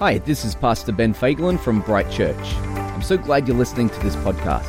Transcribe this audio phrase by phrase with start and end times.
[0.00, 2.54] Hi, this is Pastor Ben Fagelin from Bright Church.
[2.64, 4.64] I'm so glad you're listening to this podcast.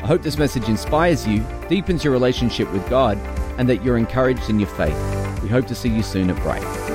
[0.00, 3.18] I hope this message inspires you, deepens your relationship with God,
[3.58, 4.94] and that you're encouraged in your faith.
[5.42, 6.85] We hope to see you soon at Bright.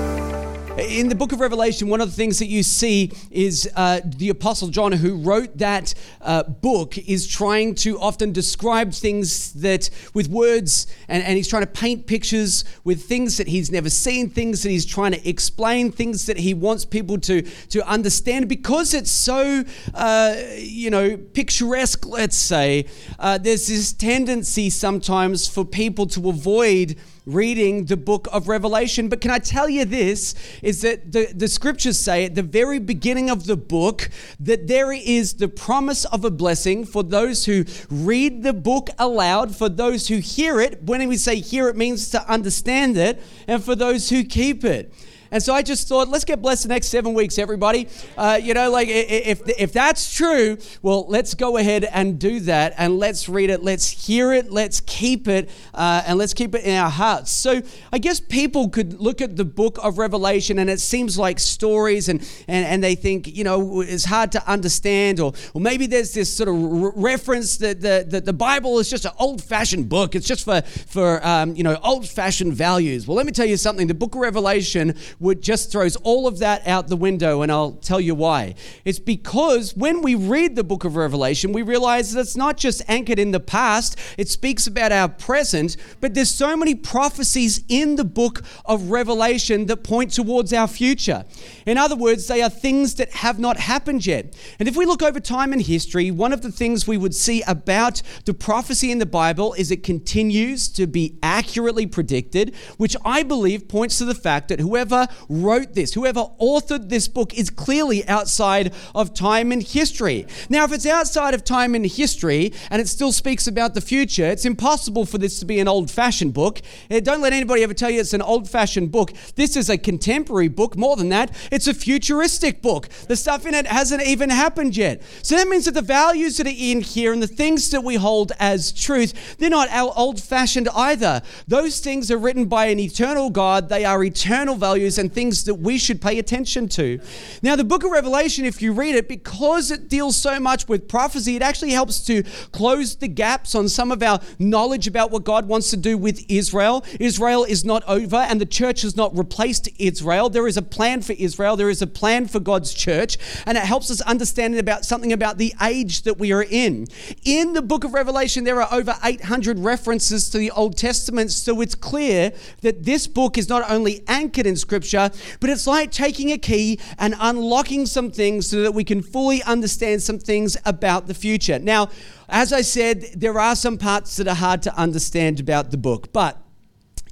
[0.91, 4.27] In the book of Revelation, one of the things that you see is uh, the
[4.27, 10.27] Apostle John, who wrote that uh, book, is trying to often describe things that with
[10.27, 14.63] words, and, and he's trying to paint pictures with things that he's never seen, things
[14.63, 18.49] that he's trying to explain, things that he wants people to, to understand.
[18.49, 22.85] Because it's so, uh, you know, picturesque, let's say,
[23.17, 29.09] uh, there's this tendency sometimes for people to avoid reading the book of Revelation.
[29.09, 32.79] But can I tell you this is that the, the scriptures say at the very
[32.79, 37.65] beginning of the book that there is the promise of a blessing for those who
[37.89, 40.83] read the book aloud, for those who hear it.
[40.83, 44.93] When we say hear, it means to understand it, and for those who keep it.
[45.31, 47.87] And so I just thought, let's get blessed the next seven weeks, everybody.
[48.17, 52.73] Uh, you know, like if, if that's true, well, let's go ahead and do that
[52.77, 56.65] and let's read it, let's hear it, let's keep it, uh, and let's keep it
[56.65, 57.31] in our hearts.
[57.31, 57.61] So
[57.93, 62.09] I guess people could look at the book of Revelation and it seems like stories
[62.09, 62.19] and,
[62.49, 66.35] and, and they think, you know, it's hard to understand, or, or maybe there's this
[66.35, 70.13] sort of re- reference that the, that the Bible is just an old fashioned book.
[70.13, 73.07] It's just for, for um, you know, old fashioned values.
[73.07, 76.39] Well, let me tell you something the book of Revelation would just throws all of
[76.39, 78.55] that out the window, and I'll tell you why.
[78.83, 82.81] It's because when we read the book of Revelation, we realize that it's not just
[82.87, 87.95] anchored in the past, it speaks about our present, but there's so many prophecies in
[87.95, 91.23] the book of Revelation that point towards our future.
[91.65, 94.35] In other words, they are things that have not happened yet.
[94.59, 97.43] And if we look over time in history, one of the things we would see
[97.43, 103.21] about the prophecy in the Bible is it continues to be accurately predicted, which I
[103.23, 108.07] believe points to the fact that whoever wrote this, whoever authored this book, is clearly
[108.07, 110.25] outside of time and history.
[110.49, 114.25] Now, if it's outside of time and history and it still speaks about the future,
[114.25, 116.61] it's impossible for this to be an old fashioned book.
[116.89, 119.13] Eh, don't let anybody ever tell you it's an old fashioned book.
[119.35, 120.77] This is a contemporary book.
[120.77, 122.89] More than that, it's a futuristic book.
[123.07, 125.01] The stuff in it hasn't even happened yet.
[125.21, 127.95] So that means that the values that are in here and the things that we
[127.95, 131.21] hold as truth, they're not old fashioned either.
[131.47, 135.55] Those things are written by an eternal God, they are eternal values and things that
[135.55, 137.01] we should pay attention to.
[137.41, 140.87] Now, the book of Revelation, if you read it, because it deals so much with
[140.87, 142.23] prophecy, it actually helps to
[142.53, 146.23] close the gaps on some of our knowledge about what God wants to do with
[146.29, 146.85] Israel.
[146.99, 150.29] Israel is not over, and the church has not replaced Israel.
[150.29, 153.63] There is a plan for Israel, there is a plan for God's church, and it
[153.63, 156.87] helps us understand about something about the age that we are in.
[157.25, 161.59] In the book of Revelation, there are over 800 references to the Old Testament, so
[161.59, 166.31] it's clear that this book is not only anchored in Scripture, but it's like taking
[166.31, 171.07] a key and unlocking some things so that we can fully understand some things about
[171.07, 171.59] the future.
[171.59, 171.89] Now,
[172.29, 176.11] as I said, there are some parts that are hard to understand about the book,
[176.13, 176.41] but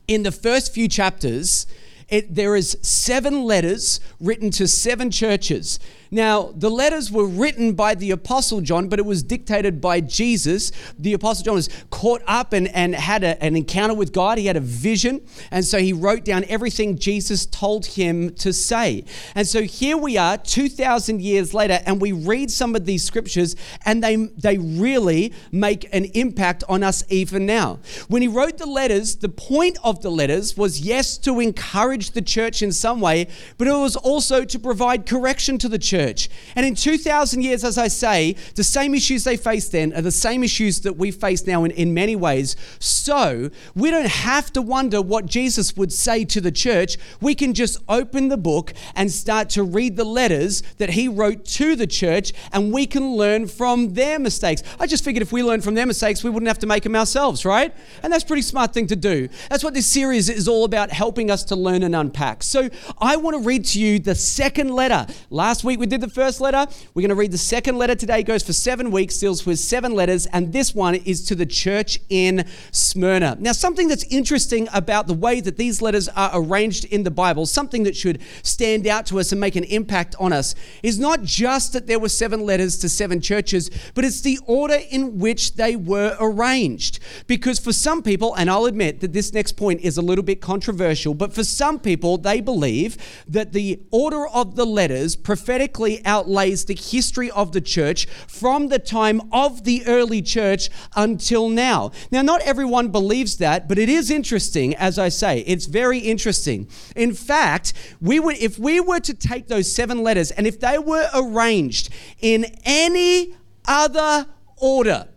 [0.07, 1.67] in the first few chapters,
[2.09, 5.79] it, there is seven letters written to seven churches.
[6.11, 10.71] Now, the letters were written by the Apostle John, but it was dictated by Jesus.
[10.97, 14.39] The Apostle John was caught up and, and had a, an encounter with God.
[14.39, 15.21] He had a vision.
[15.51, 19.05] And so he wrote down everything Jesus told him to say.
[19.35, 23.55] And so here we are, 2,000 years later, and we read some of these scriptures,
[23.85, 27.79] and they, they really make an impact on us even now.
[28.07, 32.21] When he wrote the letters, the point of the letters was, yes, to encourage the
[32.23, 33.27] church in some way,
[33.59, 36.29] but it was also to provide correction to the church church.
[36.55, 40.11] And in 2,000 years, as I say, the same issues they faced then are the
[40.11, 42.55] same issues that we face now in, in many ways.
[42.79, 46.97] So we don't have to wonder what Jesus would say to the church.
[47.21, 51.43] We can just open the book and start to read the letters that he wrote
[51.59, 54.63] to the church, and we can learn from their mistakes.
[54.79, 56.95] I just figured if we learn from their mistakes, we wouldn't have to make them
[56.95, 57.73] ourselves, right?
[58.03, 59.27] And that's a pretty smart thing to do.
[59.49, 62.43] That's what this series is all about, helping us to learn and unpack.
[62.43, 65.05] So I want to read to you the second letter.
[65.29, 66.65] Last week we did the first letter.
[66.93, 68.19] We're going to read the second letter today.
[68.19, 71.45] It goes for seven weeks, deals with seven letters, and this one is to the
[71.45, 73.37] church in Smyrna.
[73.39, 77.45] Now, something that's interesting about the way that these letters are arranged in the Bible,
[77.45, 81.23] something that should stand out to us and make an impact on us, is not
[81.23, 85.55] just that there were seven letters to seven churches, but it's the order in which
[85.55, 86.99] they were arranged.
[87.27, 90.41] Because for some people, and I'll admit that this next point is a little bit
[90.41, 92.97] controversial, but for some people, they believe
[93.27, 98.79] that the order of the letters prophetically outlays the history of the church from the
[98.79, 101.91] time of the early church until now.
[102.11, 105.39] Now, not everyone believes that, but it is interesting, as I say.
[105.41, 106.67] It's very interesting.
[106.95, 110.77] In fact, we would, if we were to take those seven letters and if they
[110.77, 111.89] were arranged
[112.19, 113.35] in any
[113.67, 114.27] other
[114.57, 115.07] order,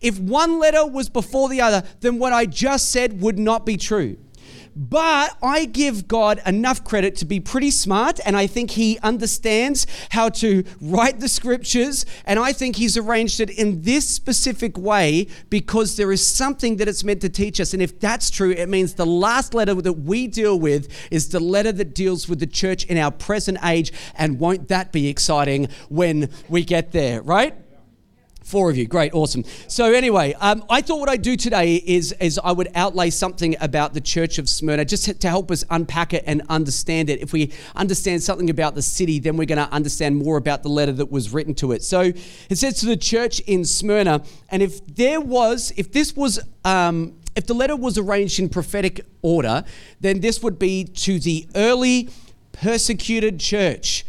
[0.00, 3.76] if one letter was before the other, then what I just said would not be
[3.76, 4.16] true.
[4.76, 9.86] But I give God enough credit to be pretty smart, and I think He understands
[10.10, 15.26] how to write the scriptures, and I think He's arranged it in this specific way
[15.48, 17.72] because there is something that it's meant to teach us.
[17.74, 21.40] And if that's true, it means the last letter that we deal with is the
[21.40, 25.68] letter that deals with the church in our present age, and won't that be exciting
[25.88, 27.54] when we get there, right?
[28.50, 29.44] Four of you, great, awesome.
[29.68, 33.54] So anyway, um, I thought what I'd do today is, is I would outlay something
[33.60, 37.20] about the Church of Smyrna, just to help us unpack it and understand it.
[37.20, 40.68] If we understand something about the city, then we're going to understand more about the
[40.68, 41.84] letter that was written to it.
[41.84, 46.40] So it says to the church in Smyrna, and if there was, if this was,
[46.64, 49.62] um, if the letter was arranged in prophetic order,
[50.00, 52.08] then this would be to the early
[52.50, 54.04] persecuted church.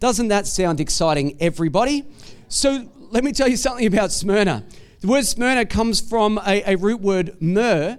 [0.00, 2.04] Doesn't that sound exciting, everybody?
[2.48, 4.64] So let me tell you something about Smyrna.
[5.00, 7.98] The word Smyrna comes from a, a root word myrrh,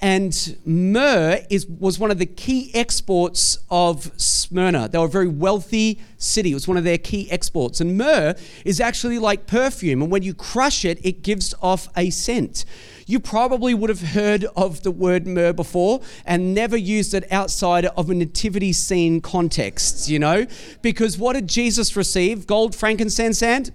[0.00, 4.88] and myrrh is, was one of the key exports of Smyrna.
[4.88, 6.50] They were a very wealthy city.
[6.50, 7.80] It was one of their key exports.
[7.80, 8.34] And myrrh
[8.64, 12.64] is actually like perfume, and when you crush it, it gives off a scent.
[13.06, 17.86] You probably would have heard of the word myrrh before and never used it outside
[17.86, 20.46] of a nativity scene context, you know?
[20.80, 22.46] Because what did Jesus receive?
[22.46, 23.72] Gold, frankincense, and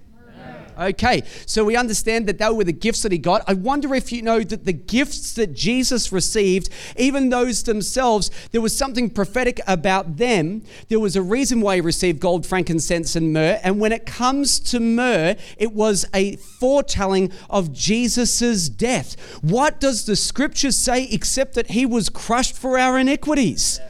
[0.80, 3.44] Okay, so we understand that they were the gifts that he got.
[3.46, 8.62] I wonder if you know that the gifts that Jesus received, even those themselves, there
[8.62, 10.62] was something prophetic about them.
[10.88, 13.60] There was a reason why he received gold, frankincense, and myrrh.
[13.62, 19.20] And when it comes to myrrh, it was a foretelling of Jesus' death.
[19.42, 23.80] What does the scripture say except that he was crushed for our iniquities?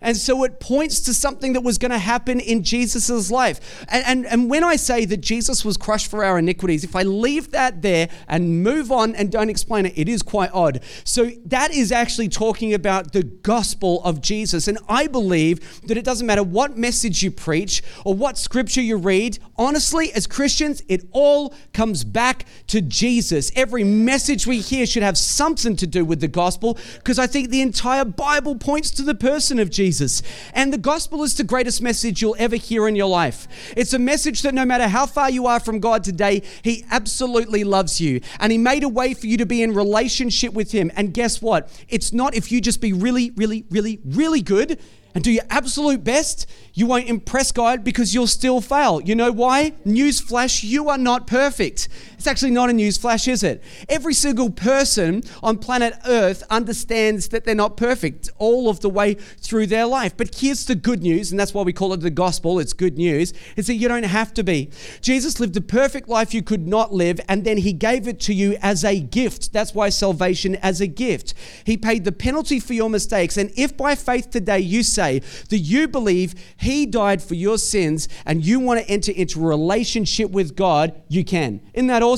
[0.00, 3.84] And so it points to something that was going to happen in Jesus' life.
[3.88, 7.02] And, and, and when I say that Jesus was crushed for our iniquities, if I
[7.02, 10.80] leave that there and move on and don't explain it, it is quite odd.
[11.04, 14.68] So that is actually talking about the gospel of Jesus.
[14.68, 18.96] And I believe that it doesn't matter what message you preach or what scripture you
[18.96, 23.50] read, honestly, as Christians, it all comes back to Jesus.
[23.56, 27.50] Every message we hear should have something to do with the gospel because I think
[27.50, 29.85] the entire Bible points to the person of Jesus.
[29.86, 30.20] Jesus.
[30.52, 33.46] And the gospel is the greatest message you'll ever hear in your life.
[33.76, 37.62] It's a message that no matter how far you are from God today, He absolutely
[37.62, 38.20] loves you.
[38.40, 40.90] And He made a way for you to be in relationship with Him.
[40.96, 41.70] And guess what?
[41.88, 44.80] It's not if you just be really, really, really, really good
[45.14, 49.00] and do your absolute best, you won't impress God because you'll still fail.
[49.00, 49.70] You know why?
[49.86, 51.88] Newsflash, you are not perfect.
[52.26, 53.62] It's actually not a news flash, is it?
[53.88, 59.14] Every single person on planet Earth understands that they're not perfect all of the way
[59.14, 60.16] through their life.
[60.16, 62.58] But here's the good news, and that's why we call it the gospel.
[62.58, 63.32] It's good news.
[63.54, 64.70] Is that you don't have to be.
[65.00, 68.34] Jesus lived a perfect life you could not live, and then he gave it to
[68.34, 69.52] you as a gift.
[69.52, 71.32] That's why salvation as a gift.
[71.62, 73.36] He paid the penalty for your mistakes.
[73.36, 78.08] And if by faith today you say that you believe he died for your sins
[78.24, 81.60] and you want to enter into a relationship with God, you can.
[81.72, 82.15] Isn't that awesome?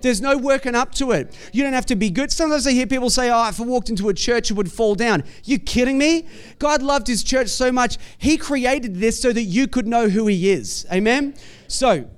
[0.00, 1.36] There's no working up to it.
[1.52, 2.32] You don't have to be good.
[2.32, 4.94] Sometimes I hear people say, Oh, if I walked into a church, it would fall
[4.94, 5.24] down.
[5.44, 6.26] You kidding me?
[6.58, 10.26] God loved his church so much, he created this so that you could know who
[10.26, 10.86] he is.
[10.92, 11.34] Amen?
[11.68, 12.08] So,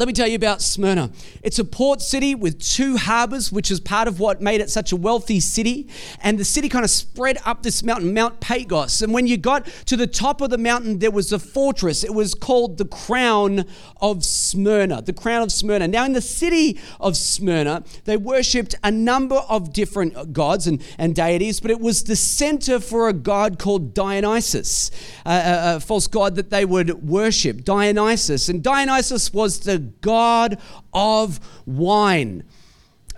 [0.00, 1.10] let me tell you about Smyrna.
[1.42, 4.92] It's a port city with two harbors, which is part of what made it such
[4.92, 5.90] a wealthy city.
[6.22, 9.02] And the city kind of spread up this mountain, Mount Pagos.
[9.02, 12.02] And when you got to the top of the mountain, there was a fortress.
[12.02, 13.66] It was called the Crown
[14.00, 15.02] of Smyrna.
[15.02, 15.86] The Crown of Smyrna.
[15.86, 20.82] Now, in the city of Smyrna, they worshipped a number of different uh, gods and,
[20.96, 24.90] and deities, but it was the center for a god called Dionysus,
[25.26, 27.64] a, a false god that they would worship.
[27.64, 28.48] Dionysus.
[28.48, 30.58] And Dionysus was the God
[30.92, 32.44] of wine.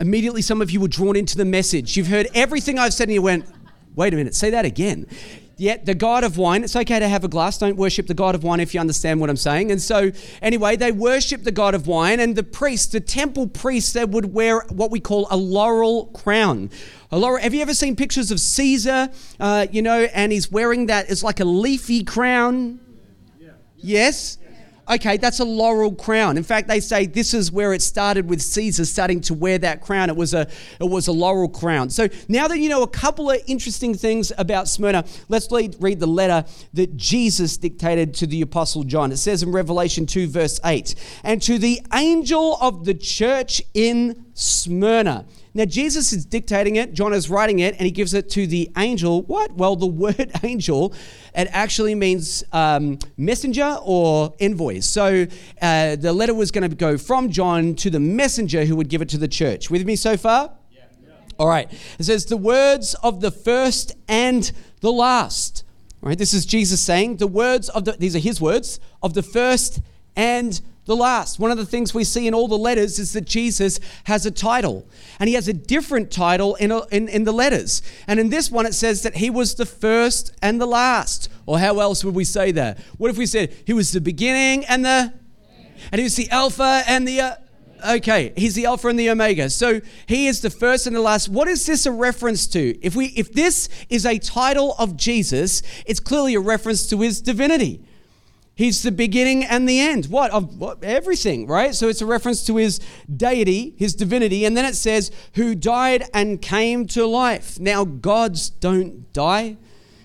[0.00, 1.96] Immediately, some of you were drawn into the message.
[1.96, 3.46] You've heard everything I've said, and you went,
[3.94, 5.06] wait a minute, say that again.
[5.58, 7.58] Yet the God of wine, it's okay to have a glass.
[7.58, 9.70] Don't worship the God of wine if you understand what I'm saying.
[9.70, 10.10] And so,
[10.40, 14.32] anyway, they worship the God of wine, and the priests, the temple priests, they would
[14.32, 16.70] wear what we call a laurel crown.
[17.12, 19.10] A laurel, have you ever seen pictures of Caesar?
[19.38, 22.80] Uh, you know, and he's wearing that, it's like a leafy crown.
[23.76, 24.38] Yes?
[24.92, 26.36] Okay, that's a laurel crown.
[26.36, 29.80] In fact, they say this is where it started with Caesar starting to wear that
[29.80, 30.10] crown.
[30.10, 30.46] It was a
[30.80, 31.88] it was a laurel crown.
[31.88, 36.06] So now that you know a couple of interesting things about Smyrna, let's read the
[36.06, 39.12] letter that Jesus dictated to the apostle John.
[39.12, 40.94] It says in Revelation 2 verse 8,
[41.24, 47.12] "And to the angel of the church in Smyrna." Now, Jesus is dictating it, John
[47.12, 49.22] is writing it, and he gives it to the angel.
[49.22, 49.52] What?
[49.52, 50.94] Well, the word angel,
[51.34, 54.80] it actually means um, messenger or envoy.
[54.80, 55.26] So
[55.60, 59.02] uh, the letter was going to go from John to the messenger who would give
[59.02, 59.70] it to the church.
[59.70, 60.52] With me so far?
[60.70, 60.84] Yeah.
[61.38, 61.70] All right.
[61.98, 65.64] It says, the words of the first and the last.
[66.02, 66.18] All right.
[66.18, 69.80] This is Jesus saying, the words of the, these are his words, of the first
[70.16, 71.38] and the last.
[71.38, 74.30] One of the things we see in all the letters is that Jesus has a
[74.30, 74.88] title,
[75.20, 77.82] and he has a different title in, in, in, the letters.
[78.06, 81.28] And in this one, it says that he was the first and the last.
[81.46, 82.78] Or how else would we say that?
[82.98, 85.12] What if we said he was the beginning and the,
[85.90, 87.34] and he was the Alpha and the, uh,
[87.96, 89.50] okay, he's the Alpha and the Omega.
[89.50, 91.28] So he is the first and the last.
[91.28, 92.78] What is this a reference to?
[92.84, 97.20] If we, if this is a title of Jesus, it's clearly a reference to his
[97.20, 97.84] divinity.
[98.62, 100.06] He's the beginning and the end.
[100.06, 100.30] What?
[100.30, 100.84] Of what?
[100.84, 101.74] everything, right?
[101.74, 102.78] So it's a reference to his
[103.12, 104.44] deity, his divinity.
[104.44, 107.58] And then it says, who died and came to life.
[107.58, 109.56] Now, gods don't die.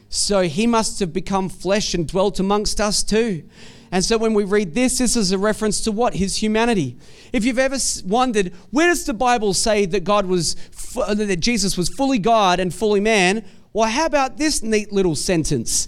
[0.09, 3.43] So he must have become flesh and dwelt amongst us too.
[3.91, 6.15] And so when we read this, this is a reference to what?
[6.15, 6.97] His humanity.
[7.31, 10.55] If you've ever wondered, where does the Bible say that God was,
[10.97, 13.45] uh, that Jesus was fully God and fully man?
[13.71, 15.87] Well, how about this neat little sentence?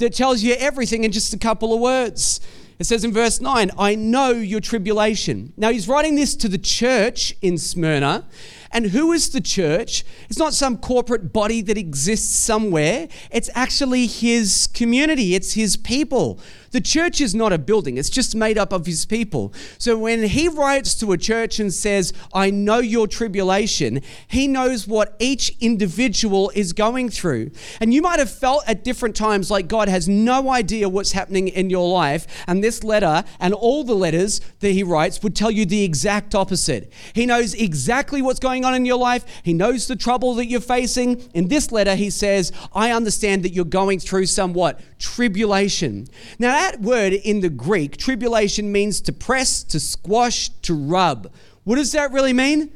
[0.00, 2.40] That tells you everything in just a couple of words.
[2.80, 5.52] It says in verse 9, I know your tribulation.
[5.58, 8.26] Now, he's writing this to the church in Smyrna.
[8.72, 10.02] And who is the church?
[10.30, 16.40] It's not some corporate body that exists somewhere, it's actually his community, it's his people
[16.70, 19.52] the church is not a building, it's just made up of his people.
[19.78, 24.86] So when he writes to a church and says, I know your tribulation, he knows
[24.86, 27.50] what each individual is going through.
[27.80, 31.48] And you might have felt at different times like God has no idea what's happening
[31.48, 32.26] in your life.
[32.46, 36.34] And this letter and all the letters that he writes would tell you the exact
[36.34, 36.92] opposite.
[37.14, 40.60] He knows exactly what's going on in your life, he knows the trouble that you're
[40.60, 41.20] facing.
[41.34, 46.06] In this letter, he says, I understand that you're going through somewhat tribulation.
[46.38, 51.32] Now, that word in the Greek, tribulation means to press, to squash, to rub.
[51.64, 52.70] What does that really mean?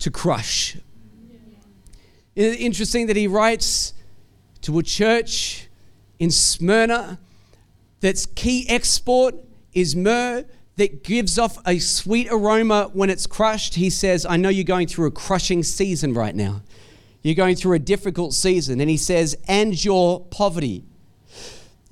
[0.00, 0.76] To crush.
[2.34, 3.94] Isn't it interesting that he writes
[4.62, 5.68] to a church
[6.18, 7.18] in Smyrna
[8.00, 9.36] that's key export
[9.72, 10.44] is myrrh
[10.76, 13.74] that gives off a sweet aroma when it's crushed.
[13.74, 16.62] He says, I know you're going through a crushing season right now.
[17.22, 18.80] You're going through a difficult season.
[18.80, 20.84] And he says, and your poverty.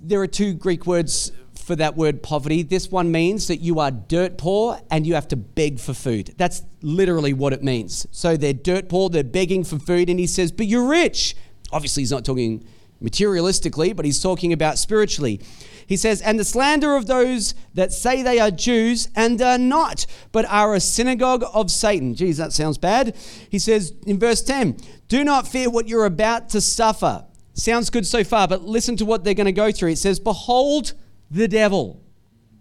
[0.02, 2.62] There are two Greek words for that word poverty.
[2.62, 6.34] This one means that you are dirt poor and you have to beg for food.
[6.38, 8.06] That's literally what it means.
[8.10, 11.36] So they're dirt poor, they're begging for food, and he says, But you're rich.
[11.70, 12.64] Obviously, he's not talking
[13.02, 15.38] materialistically, but he's talking about spiritually.
[15.86, 20.06] He says, And the slander of those that say they are Jews and are not,
[20.32, 22.14] but are a synagogue of Satan.
[22.14, 23.14] Geez, that sounds bad.
[23.50, 24.78] He says in verse 10,
[25.08, 27.26] Do not fear what you're about to suffer.
[27.54, 29.90] Sounds good so far, but listen to what they're going to go through.
[29.90, 30.94] It says, Behold
[31.30, 32.00] the devil.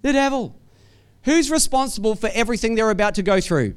[0.01, 0.59] The devil.
[1.23, 3.75] Who's responsible for everything they're about to go through?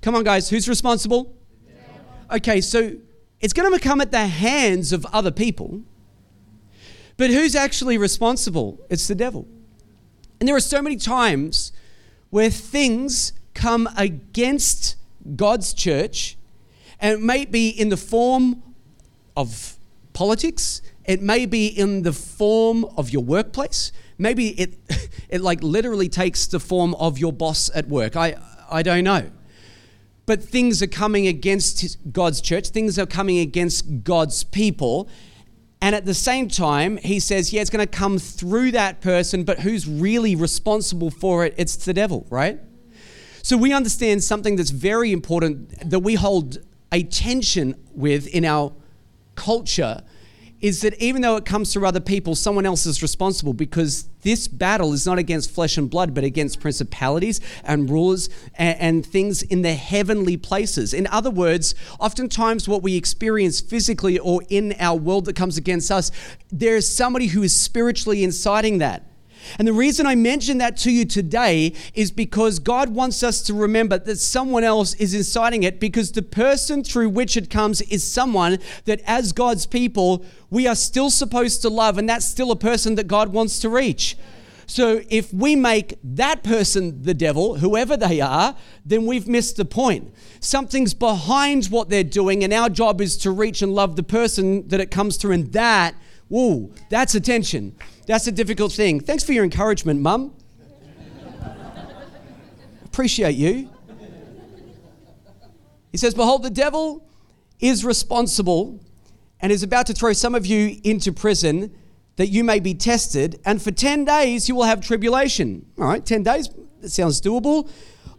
[0.00, 1.34] Come on, guys, who's responsible?
[2.30, 2.96] Okay, so
[3.40, 5.82] it's going to come at the hands of other people,
[7.16, 8.84] but who's actually responsible?
[8.90, 9.46] It's the devil.
[10.40, 11.72] And there are so many times
[12.30, 14.96] where things come against
[15.36, 16.36] God's church,
[17.00, 18.62] and it may be in the form
[19.36, 19.76] of
[20.12, 20.80] politics.
[21.04, 23.92] It may be in the form of your workplace.
[24.16, 24.78] Maybe it,
[25.28, 28.16] it like literally takes the form of your boss at work.
[28.16, 28.36] I,
[28.70, 29.30] I don't know.
[30.26, 35.08] But things are coming against God's church, things are coming against God's people.
[35.82, 39.44] And at the same time, he says, yeah, it's going to come through that person,
[39.44, 41.52] but who's really responsible for it?
[41.58, 42.58] It's the devil, right?
[43.42, 46.56] So we understand something that's very important that we hold
[46.90, 48.72] a tension with in our
[49.34, 50.02] culture
[50.64, 54.48] is that even though it comes through other people, someone else is responsible because this
[54.48, 59.42] battle is not against flesh and blood, but against principalities and rulers and, and, things
[59.42, 60.94] in the heavenly places.
[60.94, 65.90] In other words, oftentimes what we experience physically or in our world that comes against
[65.90, 66.10] us,
[66.50, 69.04] there is somebody who is spiritually inciting that.
[69.58, 73.54] And the reason I mention that to you today is because God wants us to
[73.54, 78.04] remember that someone else is inciting it because the person through which it comes is
[78.04, 82.56] someone that, as God's people, we are still supposed to love, and that's still a
[82.56, 84.16] person that God wants to reach.
[84.66, 89.64] So if we make that person the devil, whoever they are, then we've missed the
[89.64, 90.14] point.
[90.40, 94.66] Something's behind what they're doing, and our job is to reach and love the person
[94.68, 95.32] that it comes through.
[95.32, 95.94] And that,
[96.28, 97.76] whoa, that's attention.
[98.06, 99.00] That's a difficult thing.
[99.00, 100.34] Thanks for your encouragement, Mum.
[102.84, 103.70] Appreciate you.
[105.90, 107.06] He says, Behold, the devil
[107.60, 108.80] is responsible
[109.40, 111.74] and is about to throw some of you into prison
[112.16, 115.66] that you may be tested, and for 10 days you will have tribulation.
[115.78, 116.48] All right, 10 days,
[116.80, 117.68] that sounds doable.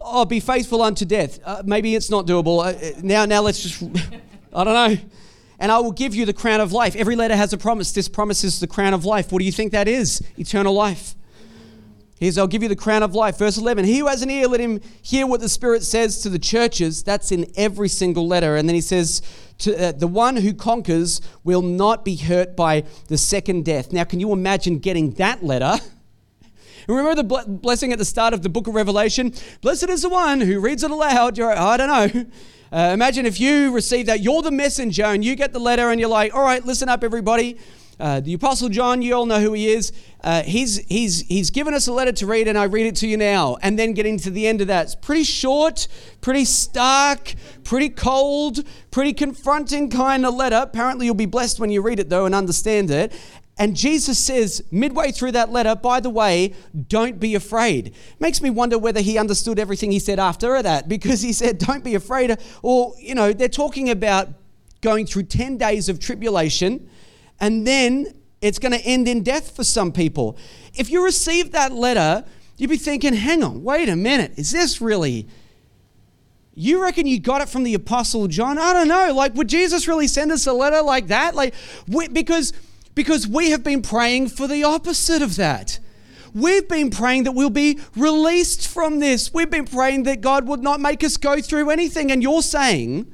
[0.02, 1.40] Oh, be faithful unto death.
[1.44, 2.66] Uh, maybe it's not doable.
[2.66, 3.82] Uh, now, now let's just,
[4.54, 4.98] I don't know.
[5.60, 6.96] And I will give you the crown of life.
[6.96, 7.92] Every letter has a promise.
[7.92, 9.32] This promise is the crown of life.
[9.32, 10.22] What do you think that is?
[10.38, 11.16] Eternal life.
[12.18, 13.38] Here's, I'll give you the crown of life.
[13.38, 16.30] Verse 11 He who has an ear, let him hear what the Spirit says to
[16.30, 17.04] the churches.
[17.04, 18.56] That's in every single letter.
[18.56, 19.22] And then he says,
[19.60, 23.92] to, uh, The one who conquers will not be hurt by the second death.
[23.92, 25.74] Now, can you imagine getting that letter?
[26.88, 29.34] Remember the blessing at the start of the book of Revelation?
[29.62, 31.38] Blessed is the one who reads it aloud.
[31.38, 32.26] You're, I don't know.
[32.76, 35.98] Uh, imagine if you receive that, you're the messenger, and you get the letter, and
[35.98, 37.58] you're like, all right, listen up, everybody.
[38.02, 39.94] Uh, the Apostle John, you all know who he is.
[40.22, 43.08] Uh, he's, he's, he's given us a letter to read, and I read it to
[43.08, 43.56] you now.
[43.62, 44.88] And then getting to the end of that.
[44.88, 45.88] It's pretty short,
[46.20, 48.60] pretty stark, pretty cold,
[48.92, 50.60] pretty confronting kind of letter.
[50.62, 53.14] Apparently, you'll be blessed when you read it, though, and understand it.
[53.58, 56.54] And Jesus says, midway through that letter, by the way,
[56.88, 57.96] don't be afraid.
[58.20, 61.84] Makes me wonder whether he understood everything he said after that, because he said, don't
[61.84, 62.38] be afraid.
[62.62, 64.30] Or, you know, they're talking about
[64.82, 66.90] going through 10 days of tribulation
[67.40, 70.38] and then it's going to end in death for some people.
[70.74, 72.24] If you receive that letter,
[72.58, 75.28] you'd be thinking, hang on, wait a minute, is this really.
[76.54, 78.58] You reckon you got it from the Apostle John?
[78.58, 79.14] I don't know.
[79.14, 81.36] Like, would Jesus really send us a letter like that?
[81.36, 81.54] Like,
[82.14, 82.54] because,
[82.96, 85.80] because we have been praying for the opposite of that.
[86.34, 89.34] We've been praying that we'll be released from this.
[89.34, 92.12] We've been praying that God would not make us go through anything.
[92.12, 93.14] And you're saying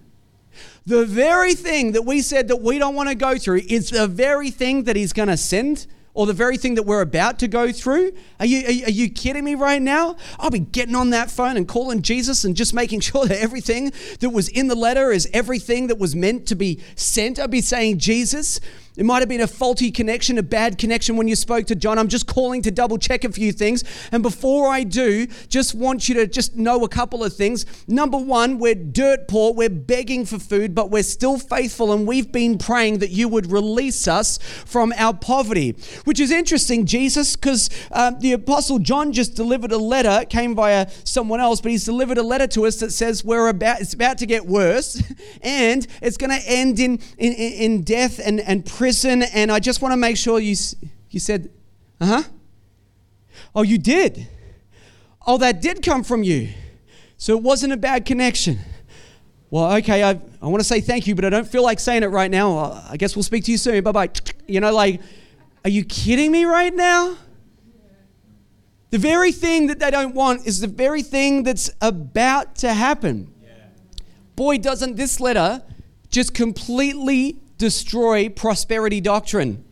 [0.85, 4.07] the very thing that we said that we don't want to go through is the
[4.07, 7.47] very thing that He's going to send or the very thing that we're about to
[7.47, 8.11] go through?
[8.39, 10.17] Are you, are, you kidding me right now?
[10.39, 13.91] I'll be getting on that phone and calling Jesus and just making sure that everything
[14.19, 17.39] that was in the letter is everything that was meant to be sent.
[17.39, 18.59] I'll be saying, Jesus,
[18.97, 21.97] it might have been a faulty connection, a bad connection when you spoke to John.
[21.97, 23.85] I'm just calling to double check a few things.
[24.11, 27.65] And before I do, just want you to just know a couple of things.
[27.87, 32.31] Number one, we're dirt poor, we're begging for food, but we're still faithful, and we've
[32.31, 35.71] been praying that you would release us from our poverty.
[36.03, 40.89] Which is interesting, Jesus, because um, the Apostle John just delivered a letter, came via
[41.05, 44.17] someone else, but he's delivered a letter to us that says we're about it's about
[44.17, 45.01] to get worse,
[45.41, 49.79] and it's going to end in, in in death and and prison, and I just
[49.79, 50.55] want to make sure you,
[51.11, 51.51] you said,
[51.99, 52.23] uh huh.
[53.53, 54.27] Oh, you did.
[55.27, 56.49] Oh, that did come from you.
[57.15, 58.57] So it wasn't a bad connection.
[59.51, 62.01] Well, okay, I, I want to say thank you, but I don't feel like saying
[62.01, 62.81] it right now.
[62.89, 63.83] I guess we'll speak to you soon.
[63.83, 64.09] Bye bye.
[64.47, 64.99] You know, like,
[65.63, 67.17] are you kidding me right now?
[68.89, 73.31] The very thing that they don't want is the very thing that's about to happen.
[74.35, 75.61] Boy, doesn't this letter
[76.09, 79.63] just completely destroy prosperity doctrine.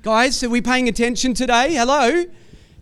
[0.00, 1.74] Guys, are we paying attention today?
[1.74, 2.24] Hello?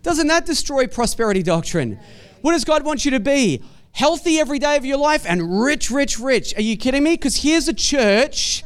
[0.01, 1.99] Doesn't that destroy prosperity doctrine?
[2.39, 3.61] What does God want you to be?
[3.91, 6.55] Healthy every day of your life and rich, rich, rich.
[6.55, 7.15] Are you kidding me?
[7.15, 8.63] Because here's a church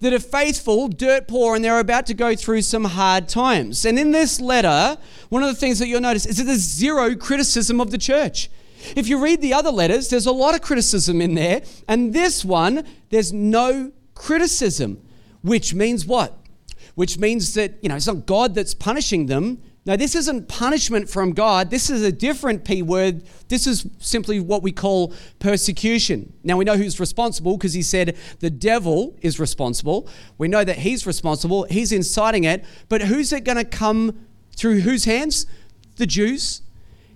[0.00, 3.86] that are faithful, dirt poor, and they're about to go through some hard times.
[3.86, 7.14] And in this letter, one of the things that you'll notice is that there's zero
[7.14, 8.50] criticism of the church.
[8.94, 11.62] If you read the other letters, there's a lot of criticism in there.
[11.88, 15.02] And this one, there's no criticism,
[15.42, 16.38] which means what?
[16.94, 19.60] Which means that, you know, it's not God that's punishing them.
[19.84, 21.70] No, this isn't punishment from God.
[21.70, 23.22] This is a different P word.
[23.48, 26.32] This is simply what we call persecution.
[26.42, 30.08] Now, we know who's responsible because he said the devil is responsible.
[30.38, 32.64] We know that he's responsible, he's inciting it.
[32.88, 35.46] But who's it going to come through whose hands?
[35.96, 36.62] The Jews.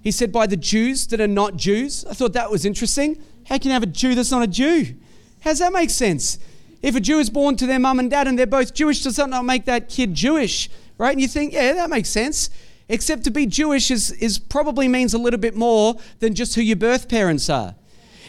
[0.02, 2.04] He said, by the Jews that are not Jews.
[2.06, 3.22] I thought that was interesting.
[3.46, 4.94] How can you have a Jew that's not a Jew?
[5.40, 6.38] How does that make sense?
[6.82, 9.16] If a Jew is born to their mum and dad and they're both Jewish, does
[9.16, 10.70] that not make that kid Jewish?
[10.96, 11.12] Right?
[11.12, 12.50] And you think, yeah, that makes sense.
[12.88, 16.62] Except to be Jewish is, is probably means a little bit more than just who
[16.62, 17.74] your birth parents are.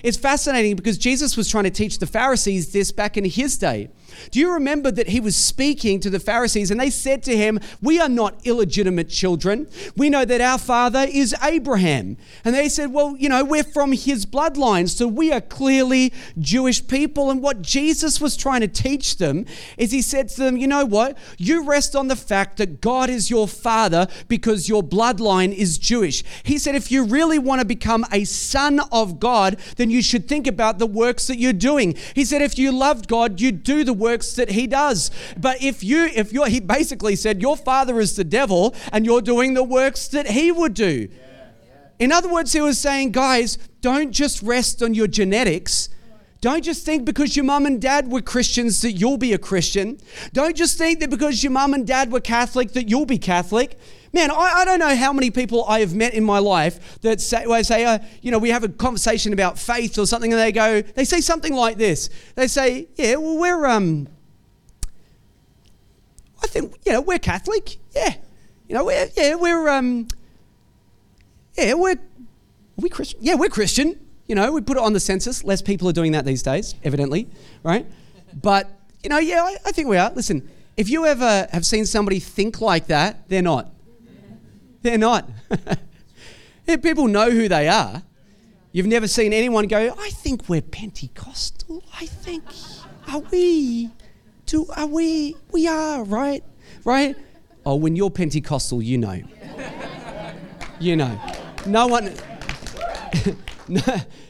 [0.04, 3.90] It's fascinating because Jesus was trying to teach the Pharisees this back in his day.
[4.32, 7.60] Do you remember that he was speaking to the Pharisees and they said to him,
[7.82, 9.68] We are not illegitimate children.
[9.96, 12.18] We know that our father is Abraham.
[12.44, 16.86] And they said, Well, you know, we're from his bloodline, so we are clearly Jewish
[16.88, 17.30] people.
[17.30, 19.46] And what Jesus was trying to teach them
[19.78, 21.18] is he said to them, You know what?
[21.38, 26.24] You rest on the fact that God is your father because your bloodline is Jewish.
[26.44, 30.28] He said, If you really want to become a son of God, then you should
[30.28, 31.96] think about the works that you're doing.
[32.16, 35.12] He said, If you loved God, you'd do the works that he does.
[35.38, 39.22] But if you, if you're, he basically said, Your father is the devil and you're
[39.22, 41.08] doing the works that he would do.
[42.00, 45.88] In other words, he was saying, Guys, don't just rest on your genetics.
[46.42, 50.00] Don't just think because your mum and dad were Christians that you'll be a Christian.
[50.34, 53.78] Don't just think that because your mum and dad were Catholic that you'll be Catholic.
[54.14, 57.22] Man, I, I don't know how many people I have met in my life that
[57.22, 60.40] say, well, say uh, you know, we have a conversation about faith or something, and
[60.40, 62.10] they go, they say something like this.
[62.36, 64.10] They say, yeah, well, we're, um,
[66.44, 67.78] I think, you know, we're Catholic.
[67.96, 68.16] Yeah.
[68.68, 70.08] You know, we're, yeah, we're, um,
[71.58, 72.00] yeah, we're,
[72.76, 73.20] we Christian?
[73.22, 74.00] Yeah, we're Christian.
[74.28, 75.44] You know, we put it on the census.
[75.44, 77.30] Less people are doing that these days, evidently,
[77.64, 77.86] right?
[78.42, 78.70] But,
[79.04, 80.12] you know, yeah, I, I think we are.
[80.14, 83.70] Listen, if you ever have seen somebody think like that, they're not.
[84.82, 85.30] They're not.
[86.82, 88.04] people know who they are.
[88.72, 91.84] You've never seen anyone go, I think we're Pentecostal.
[92.00, 92.44] I think,
[93.08, 93.90] are we?
[94.46, 95.36] Do, are we?
[95.52, 96.44] We are, right?
[96.86, 97.16] Right?
[97.66, 99.22] Oh, when you're Pentecostal, you know.
[100.82, 101.20] You know.
[101.68, 102.12] No one.
[103.68, 103.82] no,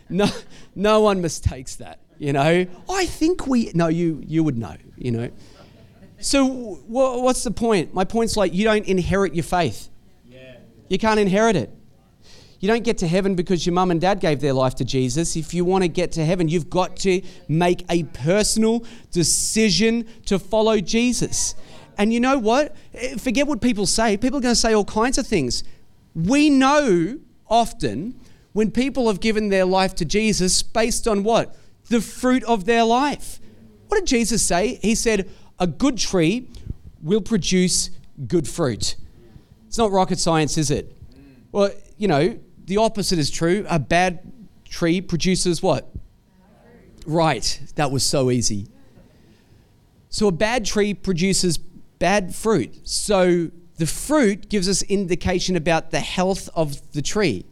[0.10, 0.28] no,
[0.76, 2.00] no one mistakes that.
[2.20, 3.72] You know, I think we.
[3.74, 4.76] No, you you would know.
[4.98, 5.30] You know.
[6.20, 6.46] So
[6.88, 7.94] what's the point?
[7.94, 9.88] My point's like you don't inherit your faith.
[10.92, 11.70] You can't inherit it.
[12.60, 15.38] You don't get to heaven because your mum and dad gave their life to Jesus.
[15.38, 20.38] If you want to get to heaven, you've got to make a personal decision to
[20.38, 21.56] follow Jesus.
[21.98, 22.76] And you know what?
[22.94, 24.18] Eh, forget what people say.
[24.18, 25.64] People are going to say all kinds of things.
[26.14, 28.20] We know often
[28.52, 31.56] when people have given their life to Jesus based on what?
[31.88, 33.40] The fruit of their life.
[33.88, 34.78] What did Jesus say?
[34.82, 36.50] He said, A good tree
[37.02, 37.92] will produce
[38.28, 38.98] good fruit.
[39.72, 40.94] It's not rocket science, is it?
[41.14, 41.36] Mm.
[41.54, 43.66] Well, you know, the opposite is true.
[43.70, 44.20] A bad
[44.66, 45.90] tree produces what?
[47.06, 47.58] Right.
[47.76, 48.68] That was so easy.
[50.10, 52.86] So a bad tree produces bad fruit.
[52.86, 57.46] So the fruit gives us indication about the health of the tree.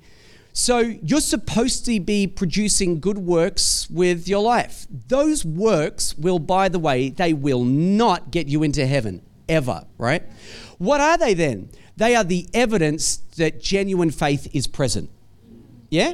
[0.51, 4.87] So you're supposed to be producing good works with your life.
[5.07, 10.23] Those works will, by the way, they will not get you into heaven ever, right?
[10.79, 11.69] What are they then?
[11.99, 15.09] They are the evidence that genuine faith is present.
[15.89, 16.13] Yeah?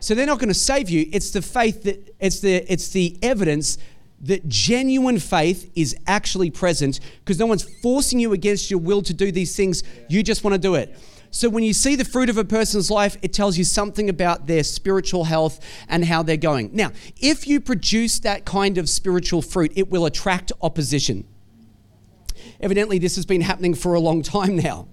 [0.00, 1.08] So they're not going to save you.
[1.10, 3.78] It's the faith that it's the it's the evidence
[4.20, 9.14] that genuine faith is actually present because no one's forcing you against your will to
[9.14, 9.82] do these things.
[10.10, 10.94] You just want to do it.
[11.30, 14.46] So when you see the fruit of a person's life, it tells you something about
[14.46, 16.70] their spiritual health and how they're going.
[16.74, 21.24] Now, if you produce that kind of spiritual fruit, it will attract opposition.
[22.60, 24.88] Evidently, this has been happening for a long time now,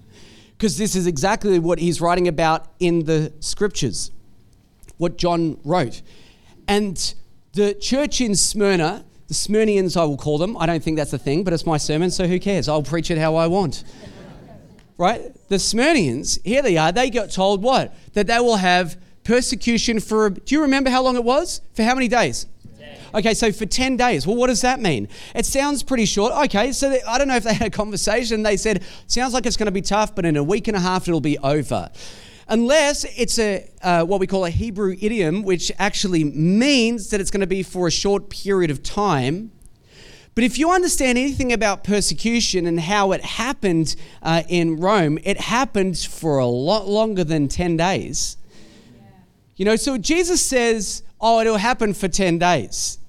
[0.57, 4.11] because this is exactly what he's writing about in the scriptures,
[4.97, 6.01] what John wrote.
[6.67, 7.13] And
[7.53, 10.57] the church in Smyrna, the Smyrnians, I will call them.
[10.57, 12.69] I don't think that's a thing, but it's my sermon, so who cares?
[12.69, 13.83] I'll preach it how I want
[14.97, 15.33] right?
[15.49, 17.95] The Smyrnians, here they are, they got told what?
[18.13, 21.61] That they will have persecution for, do you remember how long it was?
[21.73, 22.45] For how many days?
[23.15, 24.27] Okay, so for 10 days.
[24.27, 25.07] Well, what does that mean?
[25.33, 26.33] It sounds pretty short.
[26.33, 28.43] Okay, so they, I don't know if they had a conversation.
[28.43, 30.81] They said, sounds like it's going to be tough, but in a week and a
[30.81, 31.89] half it'll be over.
[32.49, 37.31] Unless it's a uh, what we call a Hebrew idiom, which actually means that it's
[37.31, 39.51] going to be for a short period of time.
[40.35, 45.39] But if you understand anything about persecution and how it happened uh, in Rome, it
[45.39, 48.35] happened for a lot longer than 10 days.
[49.55, 52.99] You know, so Jesus says, oh, it'll happen for 10 days.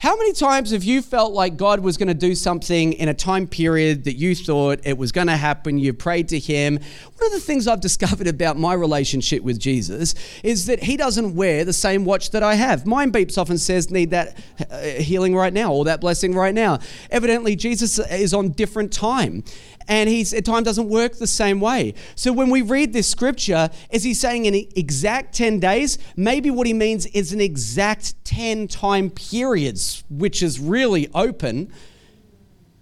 [0.00, 3.14] How many times have you felt like God was going to do something in a
[3.14, 5.76] time period that you thought it was going to happen?
[5.76, 6.74] You prayed to Him.
[6.74, 11.34] One of the things I've discovered about my relationship with Jesus is that He doesn't
[11.34, 12.86] wear the same watch that I have.
[12.86, 14.38] Mine beeps off and says, Need that
[14.70, 16.78] uh, healing right now or that blessing right now.
[17.10, 19.42] Evidently, Jesus is on different time
[19.88, 21.94] and he's time doesn't work the same way.
[22.14, 25.98] So when we read this scripture, is he saying an exact 10 days?
[26.16, 31.72] Maybe what he means is an exact 10 time periods, which is really open.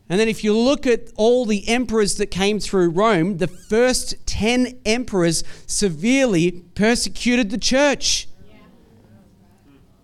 [0.09, 4.27] And then if you look at all the emperors that came through Rome, the first
[4.27, 8.29] 10 emperors severely persecuted the church.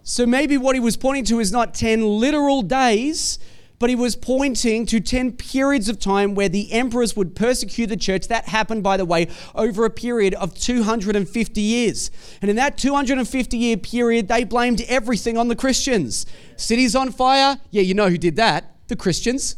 [0.03, 3.38] So maybe what he was pointing to is not 10 literal days,
[3.83, 7.97] but he was pointing to 10 periods of time where the emperors would persecute the
[7.97, 8.29] church.
[8.29, 12.12] That happened, by the way, over a period of 250 years.
[12.40, 16.27] And in that 250 year period, they blamed everything on the Christians.
[16.55, 18.73] Cities on fire, yeah, you know who did that?
[18.87, 19.57] The Christians.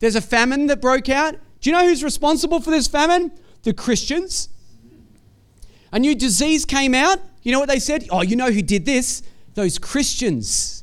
[0.00, 1.36] There's a famine that broke out.
[1.60, 3.30] Do you know who's responsible for this famine?
[3.62, 4.48] The Christians.
[5.92, 7.20] A new disease came out.
[7.44, 8.08] You know what they said?
[8.10, 9.22] Oh, you know who did this?
[9.54, 10.82] Those Christians.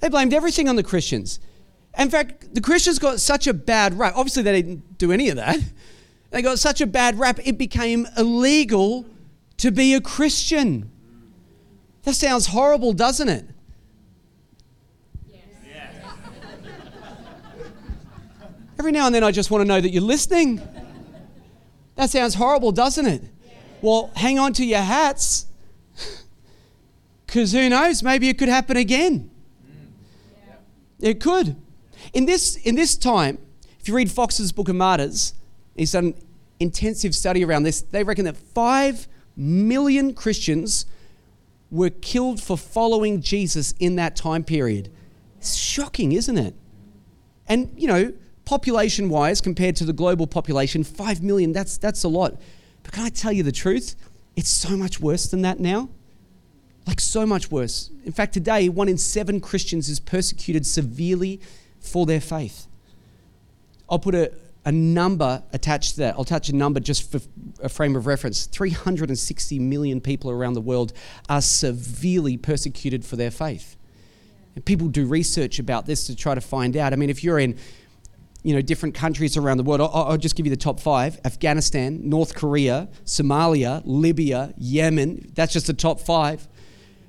[0.00, 1.40] They blamed everything on the Christians.
[1.98, 4.14] In fact, the Christians got such a bad rap.
[4.16, 5.58] Obviously, they didn't do any of that.
[6.32, 9.04] They got such a bad rap, it became illegal
[9.56, 10.88] to be a Christian.
[12.04, 13.46] That sounds horrible, doesn't it?
[15.26, 15.42] Yes.
[18.78, 20.62] Every now and then, I just want to know that you're listening.
[21.96, 23.24] That sounds horrible, doesn't it?
[23.82, 25.46] Well, hang on to your hats
[27.26, 29.30] because who knows, maybe it could happen again.
[31.00, 31.56] It could.
[32.12, 33.38] In this, in this time,
[33.78, 35.34] if you read Foxe's Book of Martyrs,
[35.74, 36.14] he's done an
[36.58, 37.82] intensive study around this.
[37.82, 40.86] They reckon that 5 million Christians
[41.70, 44.92] were killed for following Jesus in that time period.
[45.38, 46.54] It's shocking, isn't it?
[47.46, 48.12] And, you know,
[48.44, 52.40] population wise, compared to the global population, 5 million, that's, that's a lot.
[52.82, 53.96] But can I tell you the truth?
[54.36, 55.88] It's so much worse than that now.
[56.86, 57.90] Like, so much worse.
[58.04, 61.40] In fact, today, one in seven Christians is persecuted severely
[61.78, 62.66] for their faith.
[63.88, 64.32] I'll put a,
[64.64, 66.14] a number attached to that.
[66.14, 67.20] I'll attach a number just for
[67.62, 68.46] a frame of reference.
[68.46, 70.92] 360 million people around the world
[71.28, 73.76] are severely persecuted for their faith.
[74.54, 76.92] And people do research about this to try to find out.
[76.92, 77.56] I mean, if you're in
[78.42, 79.80] you know, different countries around the world.
[79.80, 85.30] I'll, I'll, just give you the top five Afghanistan, North Korea, Somalia, Libya, Yemen.
[85.34, 86.48] That's just the top five.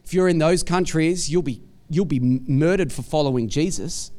[0.05, 4.11] If you're in those countries, you'll be, you'll be murdered for following Jesus.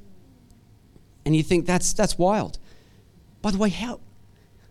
[1.25, 2.59] And you think that's, that's wild.
[3.41, 4.01] By the way, how,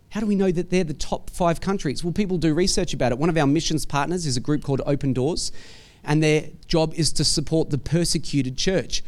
[0.09, 2.03] how do we know that they're the top five countries?
[2.03, 3.17] Well, people do research about it.
[3.17, 5.51] One of our missions partners is a group called Open Doors,
[6.03, 9.03] and their job is to support the persecuted church.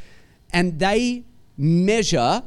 [0.52, 1.24] And they
[1.58, 2.44] measure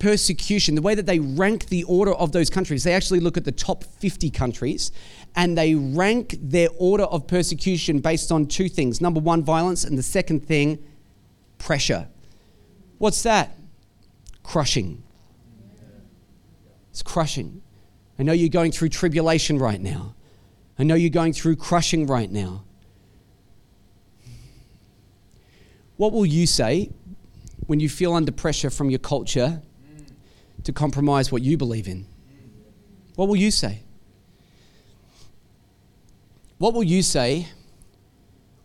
[0.00, 3.44] persecution, the way that they rank the order of those countries, they actually look at
[3.44, 4.90] the top 50 countries
[5.36, 9.00] and they rank their order of persecution based on two things.
[9.00, 10.82] Number one, violence, and the second thing,
[11.58, 12.08] pressure.
[12.98, 13.56] What's that?
[14.42, 15.02] Crushing.
[16.90, 17.62] It's crushing.
[18.18, 20.14] I know you're going through tribulation right now.
[20.78, 22.64] I know you're going through crushing right now.
[25.96, 26.90] What will you say
[27.66, 29.62] when you feel under pressure from your culture
[30.64, 32.06] to compromise what you believe in?
[33.16, 33.82] What will you say?
[36.60, 37.48] What will you say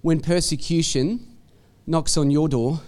[0.02, 1.38] when persecution
[1.88, 2.82] knocks on your door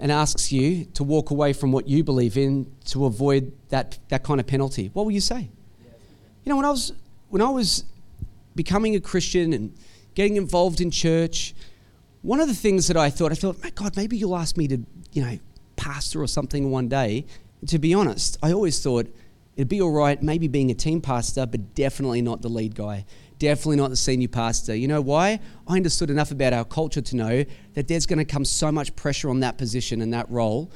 [0.00, 4.22] and asks you to walk away from what you believe in to avoid that, that
[4.22, 4.88] kind of penalty?
[4.92, 5.50] What will you say?
[6.44, 6.92] You know, when I was
[7.30, 7.82] when I was
[8.54, 9.74] becoming a Christian and
[10.14, 11.52] getting involved in church,
[12.22, 14.68] one of the things that I thought, I thought, my God, maybe you'll ask me
[14.68, 14.78] to,
[15.12, 15.40] you know,
[15.74, 17.26] pastor or something one day
[17.66, 19.12] to be honest, I always thought
[19.56, 23.06] it'd be all right maybe being a team pastor, but definitely not the lead guy.
[23.40, 24.76] Definitely not the senior pastor.
[24.76, 25.40] You know why?
[25.66, 28.94] I understood enough about our culture to know that there's going to come so much
[28.96, 30.70] pressure on that position and that role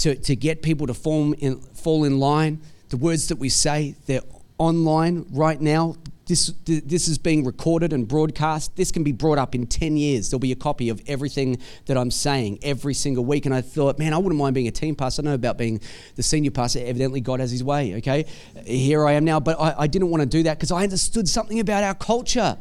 [0.00, 2.60] to, to get people to form in, fall in line.
[2.90, 4.20] The words that we say, they're
[4.58, 5.96] online right now.
[6.28, 8.76] This, this is being recorded and broadcast.
[8.76, 10.28] This can be brought up in 10 years.
[10.28, 13.46] There'll be a copy of everything that I'm saying every single week.
[13.46, 15.22] And I thought, man, I wouldn't mind being a team pastor.
[15.22, 15.80] I know about being
[16.16, 16.80] the senior pastor.
[16.84, 18.26] Evidently, God has his way, okay?
[18.66, 19.40] Here I am now.
[19.40, 22.58] But I, I didn't want to do that because I understood something about our culture.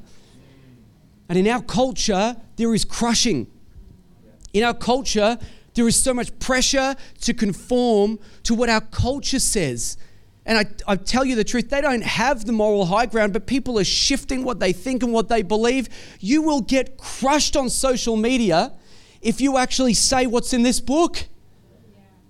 [1.27, 3.47] And in our culture, there is crushing.
[4.53, 5.37] In our culture,
[5.73, 9.97] there is so much pressure to conform to what our culture says.
[10.47, 13.45] And I, I tell you the truth, they don't have the moral high ground, but
[13.47, 15.89] people are shifting what they think and what they believe.
[16.21, 18.71] You will get crushed on social media
[19.21, 21.25] if you actually say what's in this book.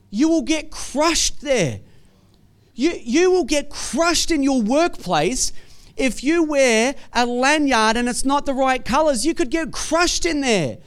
[0.10, 1.82] You will get crushed there.
[2.74, 5.54] You, you will get crushed in your workplace
[5.96, 9.28] if you wear a lanyard and it's not the right colors.
[9.28, 10.80] You could get crushed in there.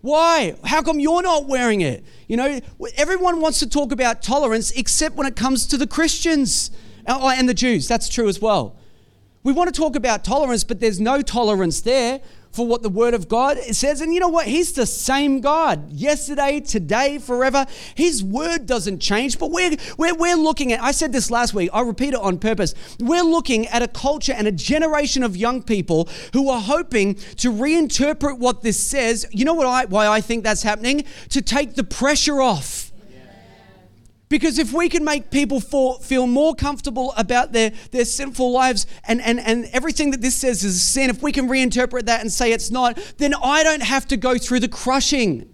[0.00, 0.56] Why?
[0.64, 2.04] How come you're not wearing it?
[2.26, 2.60] You know,
[2.96, 6.70] everyone wants to talk about tolerance except when it comes to the Christians
[7.06, 7.86] uh, and the Jews.
[7.86, 8.76] That's true as well.
[9.42, 12.20] We want to talk about tolerance, but there's no tolerance there
[12.52, 14.02] for what the Word of God says.
[14.02, 14.46] And you know what?
[14.46, 17.64] He's the same God yesterday, today, forever.
[17.94, 21.70] His Word doesn't change, but we're, we're, we're looking at, I said this last week,
[21.72, 22.74] I'll repeat it on purpose.
[22.98, 27.50] We're looking at a culture and a generation of young people who are hoping to
[27.50, 29.26] reinterpret what this says.
[29.30, 31.04] You know what I, why I think that's happening?
[31.30, 32.89] To take the pressure off.
[34.30, 39.20] Because if we can make people feel more comfortable about their, their sinful lives and,
[39.20, 42.52] and, and everything that this says is sin, if we can reinterpret that and say
[42.52, 45.52] it's not, then I don't have to go through the crushing.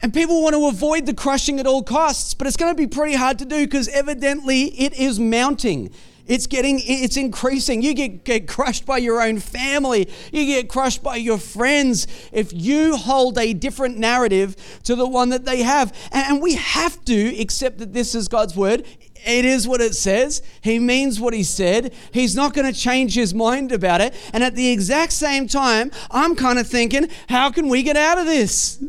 [0.00, 2.86] And people want to avoid the crushing at all costs, but it's going to be
[2.86, 5.90] pretty hard to do because evidently it is mounting.
[6.28, 7.82] It's getting, it's increasing.
[7.82, 10.08] You get, get crushed by your own family.
[10.30, 15.30] You get crushed by your friends if you hold a different narrative to the one
[15.30, 15.92] that they have.
[16.12, 18.84] And we have to accept that this is God's word.
[19.26, 20.42] It is what it says.
[20.60, 21.92] He means what he said.
[22.12, 24.14] He's not going to change his mind about it.
[24.32, 28.18] And at the exact same time, I'm kind of thinking, how can we get out
[28.18, 28.82] of this?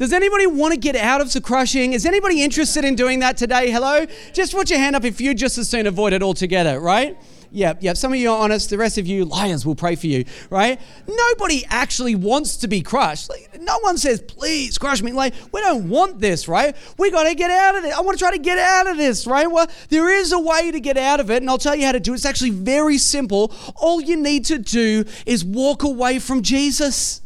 [0.00, 1.92] Does anybody want to get out of the crushing?
[1.92, 3.70] Is anybody interested in doing that today?
[3.70, 4.06] Hello?
[4.32, 7.18] Just put your hand up if you just as soon avoid it altogether, right?
[7.50, 7.98] Yep, yep.
[7.98, 8.70] Some of you are honest.
[8.70, 10.80] The rest of you liars will pray for you, right?
[11.06, 13.28] Nobody actually wants to be crushed.
[13.28, 15.12] Like, no one says, please crush me.
[15.12, 16.74] Like, we don't want this, right?
[16.96, 17.92] We got to get out of it.
[17.92, 19.50] I want to try to get out of this, right?
[19.50, 21.92] Well, there is a way to get out of it, and I'll tell you how
[21.92, 22.14] to do it.
[22.14, 23.52] It's actually very simple.
[23.76, 27.20] All you need to do is walk away from Jesus.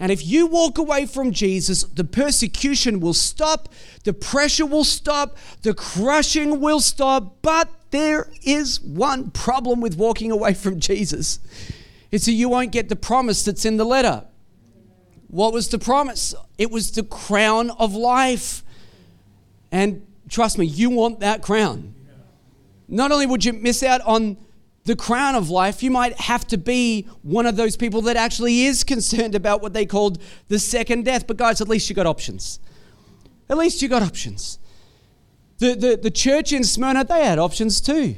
[0.00, 3.68] And if you walk away from Jesus, the persecution will stop,
[4.04, 7.36] the pressure will stop, the crushing will stop.
[7.42, 11.38] But there is one problem with walking away from Jesus
[12.10, 14.24] it's that you won't get the promise that's in the letter.
[15.28, 16.34] What was the promise?
[16.58, 18.64] It was the crown of life.
[19.70, 21.94] And trust me, you want that crown.
[22.88, 24.36] Not only would you miss out on
[24.90, 28.62] the crown of life, you might have to be one of those people that actually
[28.64, 31.28] is concerned about what they called the second death.
[31.28, 32.58] But, guys, at least you got options.
[33.48, 34.58] At least you got options.
[35.58, 38.16] The, the, the church in Smyrna, they had options too.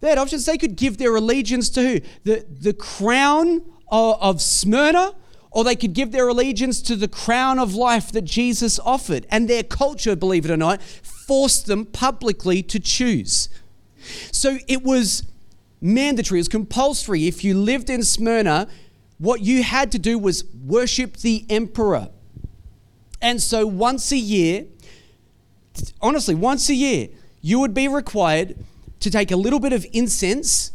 [0.00, 0.44] They had options.
[0.44, 2.00] They could give their allegiance to who?
[2.24, 5.14] The, the crown of, of Smyrna,
[5.50, 9.26] or they could give their allegiance to the crown of life that Jesus offered.
[9.30, 13.48] And their culture, believe it or not, forced them publicly to choose.
[14.30, 15.22] So it was
[15.84, 17.26] mandatory, it was compulsory.
[17.26, 18.68] If you lived in Smyrna,
[19.18, 22.08] what you had to do was worship the emperor.
[23.20, 24.66] And so once a year,
[26.00, 27.08] honestly, once a year,
[27.42, 28.56] you would be required
[29.00, 30.72] to take a little bit of incense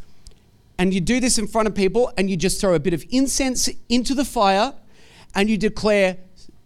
[0.77, 3.03] and you do this in front of people and you just throw a bit of
[3.09, 4.73] incense into the fire
[5.33, 6.17] and you declare,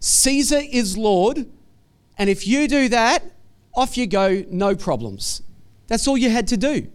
[0.01, 1.47] Caesar is Lord.
[2.17, 3.23] And if you do that,
[3.73, 5.41] off you go, no problems.
[5.87, 6.89] That's all you had to do.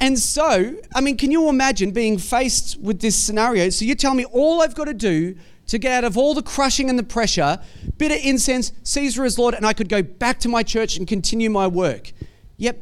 [0.00, 3.68] And so, I mean, can you imagine being faced with this scenario?
[3.68, 5.36] So you tell me all I've got to do
[5.66, 7.60] to get out of all the crushing and the pressure,
[7.98, 11.06] bit of incense, Caesar is Lord, and I could go back to my church and
[11.06, 12.12] continue my work.
[12.56, 12.78] Yep.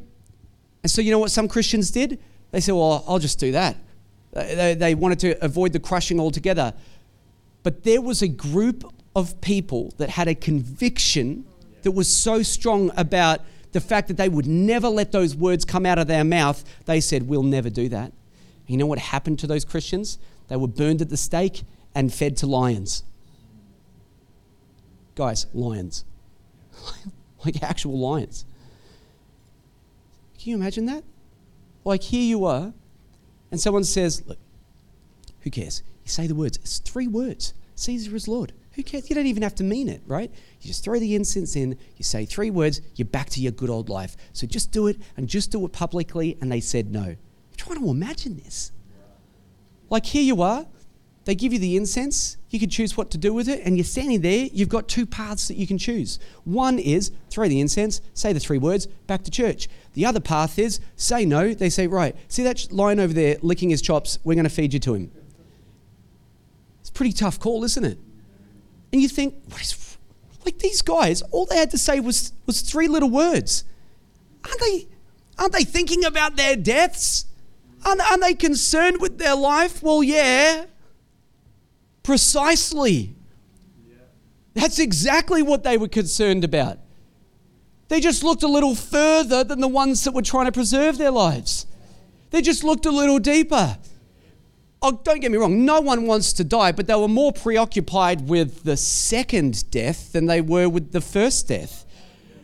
[0.83, 2.19] And so you know what some Christians did?
[2.51, 3.77] They said, well, I'll just do that.
[4.33, 6.73] They, they wanted to avoid the crushing altogether.
[7.63, 11.45] But there was a group of people that had a conviction
[11.83, 13.41] that was so strong about
[13.73, 17.01] the fact that they would never let those words come out of their mouth, they
[17.01, 18.13] said, We'll never do that.
[18.67, 20.19] You know what happened to those Christians?
[20.49, 21.63] They were burned at the stake
[21.95, 23.05] and fed to lions.
[25.15, 26.05] Guys, lions.
[27.45, 28.45] like actual lions.
[30.39, 31.05] Can you imagine that?
[31.85, 32.73] Like here you are,
[33.51, 34.39] and someone says, Look,
[35.41, 35.83] who cares?
[36.05, 36.59] You say the words.
[36.59, 38.53] It's three words Caesar is Lord.
[38.79, 39.11] Who cares?
[39.11, 40.31] You don't even have to mean it, right?
[40.61, 43.71] You just throw the incense in, you say three words, you're back to your good
[43.71, 44.17] old life.
[44.33, 46.39] So just do it and just do it publicly.
[46.41, 47.03] And they said no.
[47.03, 47.19] I'm
[47.57, 48.71] trying to imagine this.
[49.91, 50.65] Like here you are,
[51.25, 53.85] they give you the incense, you can choose what to do with it, and you're
[53.85, 56.21] standing there, you've got two paths that you can choose.
[56.45, 59.69] One is throw the incense, say the three words, back to church.
[59.95, 63.71] The other path is say no, they say, right, see that lion over there licking
[63.71, 65.11] his chops, we're going to feed you to him.
[66.81, 67.99] It's a pretty tough call, isn't it?
[68.93, 69.89] And you think, what is
[70.45, 73.65] like these guys, all they had to say was, was three little words.
[74.45, 74.89] Aren't they,
[75.39, 77.27] aren't they thinking about their deaths?
[77.85, 79.83] Aren't, aren't they concerned with their life?
[79.83, 80.65] Well, yeah.
[82.03, 83.15] Precisely.
[84.55, 86.79] That's exactly what they were concerned about.
[87.89, 91.11] They just looked a little further than the ones that were trying to preserve their
[91.11, 91.67] lives.
[92.31, 93.79] They just looked a little deeper.
[94.81, 98.29] Oh, don't get me wrong, no one wants to die, but they were more preoccupied
[98.29, 101.85] with the second death than they were with the first death.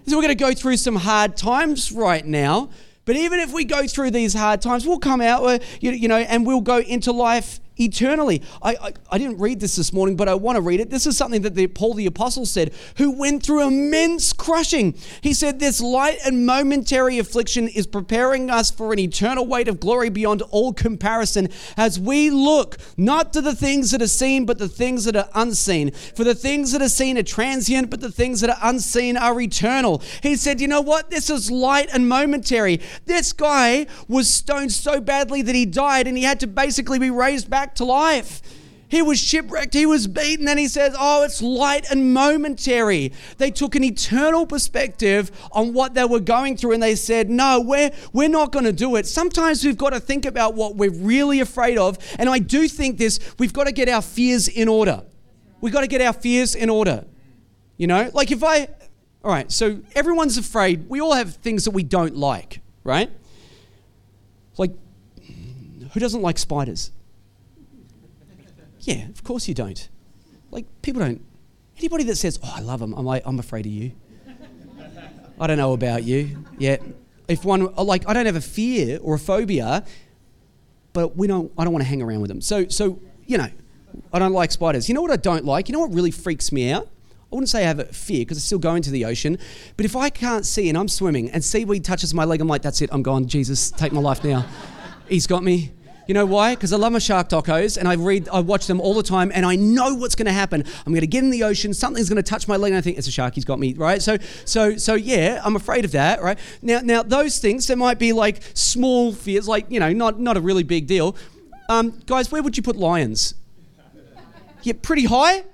[0.06, 2.70] So we're going to go through some hard times right now,
[3.04, 6.08] But even if we go through these hard times, we'll come out, uh, you, you
[6.08, 8.42] know, and we'll go into life eternally.
[8.62, 10.90] I, I, I, didn't read this this morning, but I want to read it.
[10.90, 14.94] This is something that the, Paul the Apostle said, who went through immense crushing.
[15.20, 19.80] He said, This light and momentary affliction is preparing us for an eternal weight of
[19.80, 24.58] glory beyond all comparison as we look not to the things that are seen, but
[24.58, 25.90] the things that are unseen.
[25.90, 29.40] For the things that are seen are transient, but the things that are unseen are
[29.40, 30.02] eternal.
[30.22, 31.10] He said, You know what?
[31.10, 32.80] This is light and momentary.
[33.06, 37.10] This guy was stoned so badly that he died and he had to basically be
[37.10, 38.42] raised back back to life.
[38.88, 43.12] He was shipwrecked, he was beaten, and he says, Oh, it's light and momentary.
[43.38, 47.60] They took an eternal perspective on what they were going through and they said, No,
[47.60, 49.06] we're, we're not going to do it.
[49.06, 51.96] Sometimes we've got to think about what we're really afraid of.
[52.18, 55.02] And I do think this we've got to get our fears in order.
[55.62, 57.06] We've got to get our fears in order.
[57.78, 58.68] You know, like if I,
[59.24, 60.88] all right, so everyone's afraid.
[60.88, 63.10] We all have things that we don't like, right?
[64.58, 64.72] Like,
[65.94, 66.92] who doesn't like spiders?
[68.84, 69.88] Yeah, of course you don't.
[70.50, 71.22] Like, people don't.
[71.78, 73.92] Anybody that says, oh, I love them, I'm like, I'm afraid of you.
[75.40, 76.44] I don't know about you.
[76.58, 76.76] Yeah.
[77.26, 79.84] If one, like, I don't have a fear or a phobia,
[80.92, 82.40] but we don't, I don't want to hang around with them.
[82.40, 83.48] So, so, you know,
[84.12, 84.88] I don't like spiders.
[84.88, 85.68] You know what I don't like?
[85.68, 86.86] You know what really freaks me out?
[87.32, 89.38] I wouldn't say I have a fear because I still go into the ocean.
[89.76, 92.62] But if I can't see and I'm swimming and seaweed touches my leg, I'm like,
[92.62, 93.26] that's it, I'm gone.
[93.26, 94.46] Jesus, take my life now.
[95.08, 95.72] He's got me.
[96.06, 96.54] You know why?
[96.54, 99.32] Because I love my shark docos and I read, I watch them all the time,
[99.34, 100.62] and I know what's going to happen.
[100.86, 102.82] I'm going to get in the ocean, something's going to touch my leg, and I
[102.82, 103.34] think it's a shark.
[103.34, 104.02] He's got me, right?
[104.02, 106.38] So, so, so yeah, I'm afraid of that, right?
[106.60, 110.36] Now, now those things there might be like small fears, like you know, not not
[110.36, 111.16] a really big deal.
[111.68, 113.34] Um, guys, where would you put lions?
[114.62, 115.44] Yeah, pretty high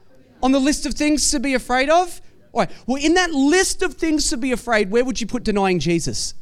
[0.42, 2.20] on the list of things to be afraid of.
[2.52, 2.70] All right.
[2.86, 6.34] Well, in that list of things to be afraid, where would you put denying Jesus?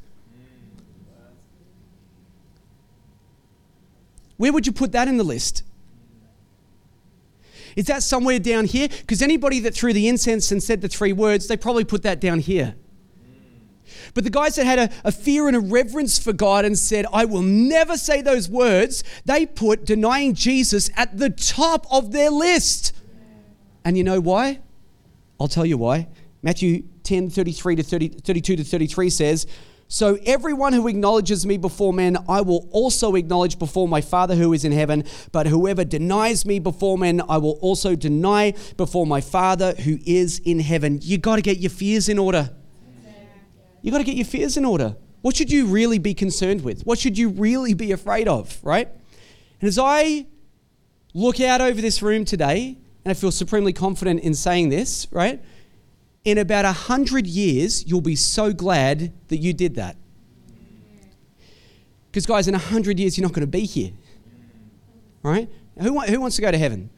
[4.39, 5.62] Where would you put that in the list?
[7.76, 8.89] Is that somewhere down here?
[8.89, 12.20] Because anybody that threw the incense and said the three words, they probably put that
[12.20, 12.74] down here.
[14.14, 17.07] But the guys that had a, a, fear and a reverence for God and said,
[17.12, 22.30] I will never say those words, they put denying Jesus at the top of their
[22.30, 22.95] list.
[23.84, 24.61] And you know why?
[25.41, 26.09] I'll tell you why.
[26.43, 29.47] Matthew 10 33 to 30, 32 to 33 says,
[29.89, 34.53] so everyone who acknowledges me before men, I will also acknowledge before my Father who
[34.53, 35.05] is in heaven.
[35.32, 40.41] But whoever denies me before men, I will also deny before my Father who is
[40.41, 41.01] in heaven.
[41.03, 42.51] You got to get your fears in order.
[43.80, 44.95] You got to get your fears in order.
[45.22, 46.82] What should you really be concerned with?
[46.82, 48.89] What should you really be afraid of, right?
[49.61, 50.26] And as I
[51.14, 55.43] look out over this room today, and I feel supremely confident in saying this, right?
[56.31, 59.97] In about a hundred years, you'll be so glad that you did that.
[62.11, 63.93] Because, guys, in a hundred years, you're not going to be here.
[65.22, 65.49] Right?
[65.81, 66.91] Who, who wants to go to heaven?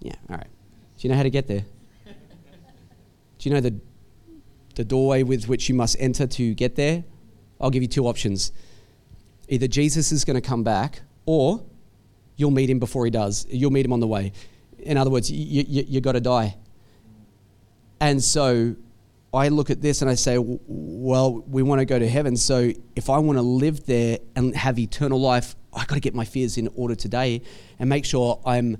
[0.00, 0.46] Yeah, all right.
[0.98, 1.64] Do you know how to get there?
[3.38, 3.74] Do you know the,
[4.74, 7.04] the doorway with which you must enter to get there?
[7.60, 8.52] I'll give you two options.
[9.48, 11.64] Either Jesus is going to come back, or
[12.36, 13.46] you'll meet him before he does.
[13.48, 14.32] You'll meet him on the way.
[14.78, 16.56] In other words, you, you, you got to die.
[18.02, 18.74] And so
[19.32, 22.36] I look at this and I say, well, we want to go to heaven.
[22.36, 26.12] So if I want to live there and have eternal life, I've got to get
[26.12, 27.42] my fears in order today
[27.78, 28.78] and make sure I'm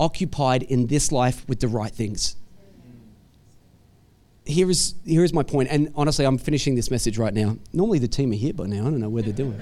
[0.00, 2.36] occupied in this life with the right things.
[4.46, 7.58] Here is, here is my point, and honestly, I'm finishing this message right now.
[7.74, 8.86] Normally, the team are here by now.
[8.86, 9.60] I don't know where they're doing.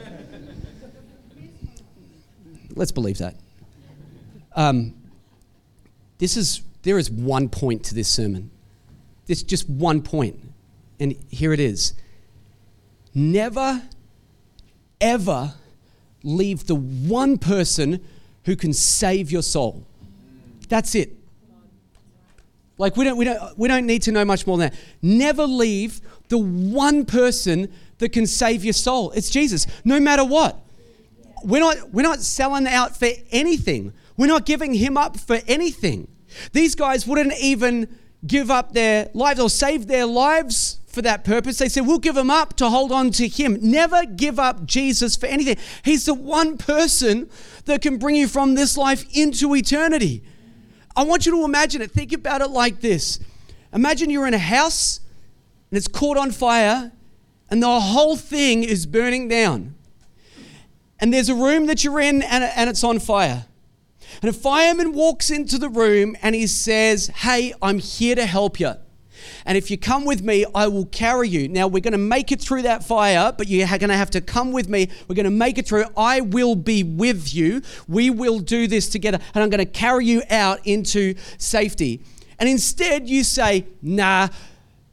[2.76, 3.34] Let's believe that.
[4.54, 4.94] Um,
[6.18, 8.50] this is there is one point to this sermon.
[9.26, 10.38] There's just one point.
[11.00, 11.94] And here it is.
[13.14, 13.82] Never,
[15.00, 15.54] ever
[16.22, 18.00] leave the one person
[18.44, 19.86] who can save your soul.
[20.68, 21.16] That's it.
[22.76, 24.78] Like we don't, we don't, we don't need to know much more than that.
[25.00, 29.10] Never leave the one person that can save your soul.
[29.12, 30.60] It's Jesus, no matter what.
[31.44, 33.92] We're not, we're not selling out for anything.
[34.16, 36.08] We're not giving him up for anything.
[36.52, 41.58] These guys wouldn't even give up their lives or save their lives for that purpose.
[41.58, 43.58] They said, We'll give them up to hold on to Him.
[43.60, 45.56] Never give up Jesus for anything.
[45.84, 47.28] He's the one person
[47.66, 50.22] that can bring you from this life into eternity.
[50.96, 51.90] I want you to imagine it.
[51.90, 53.18] Think about it like this
[53.72, 55.00] Imagine you're in a house
[55.70, 56.92] and it's caught on fire
[57.50, 59.74] and the whole thing is burning down.
[61.00, 63.46] And there's a room that you're in and, it's on fire.
[64.22, 68.60] And a fireman walks into the room and he says, Hey, I'm here to help
[68.60, 68.74] you.
[69.46, 71.48] And if you come with me, I will carry you.
[71.48, 74.20] Now, we're going to make it through that fire, but you're going to have to
[74.20, 74.88] come with me.
[75.08, 75.84] We're going to make it through.
[75.96, 77.62] I will be with you.
[77.88, 79.18] We will do this together.
[79.34, 82.02] And I'm going to carry you out into safety.
[82.38, 84.28] And instead, you say, nah,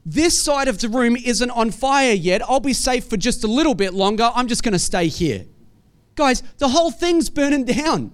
[0.05, 2.41] this side of the room isn't on fire yet.
[2.41, 4.31] I'll be safe for just a little bit longer.
[4.33, 5.45] I'm just going to stay here.
[6.15, 8.11] Guys, the whole thing's burning down.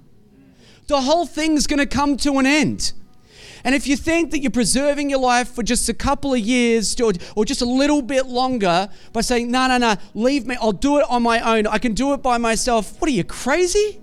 [0.87, 2.93] The whole thing's going to come to an end.
[3.63, 6.99] And if you think that you're preserving your life for just a couple of years
[7.01, 10.71] or, or just a little bit longer by saying, no, no, no, leave me, I'll
[10.71, 13.99] do it on my own, I can do it by myself, what are you, crazy?